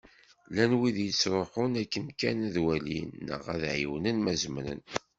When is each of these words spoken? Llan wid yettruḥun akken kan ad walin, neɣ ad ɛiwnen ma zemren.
Llan 0.49 0.71
wid 0.79 0.97
yettruḥun 1.01 1.73
akken 1.83 2.05
kan 2.19 2.37
ad 2.47 2.55
walin, 2.63 3.09
neɣ 3.27 3.43
ad 3.53 3.63
ɛiwnen 3.73 4.17
ma 4.21 4.33
zemren. 4.41 4.81